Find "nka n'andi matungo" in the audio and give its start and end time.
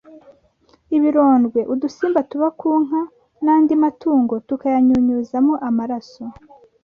2.85-4.33